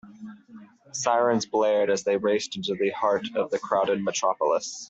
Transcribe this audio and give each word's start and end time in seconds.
Sirens 0.93 1.45
blared 1.45 1.91
as 1.91 2.03
they 2.03 2.17
raced 2.17 2.55
into 2.55 2.73
the 2.73 2.89
heart 2.89 3.27
of 3.35 3.51
the 3.51 3.59
crowded 3.59 4.03
metropolis. 4.03 4.79